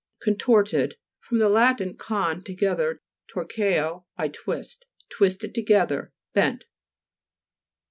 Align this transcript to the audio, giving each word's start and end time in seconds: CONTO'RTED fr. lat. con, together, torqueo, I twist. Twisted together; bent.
CONTO'RTED 0.23 0.95
fr. 1.19 1.35
lat. 1.35 1.79
con, 1.99 2.43
together, 2.43 3.01
torqueo, 3.27 4.07
I 4.17 4.29
twist. 4.29 4.87
Twisted 5.11 5.53
together; 5.53 6.11
bent. 6.33 6.65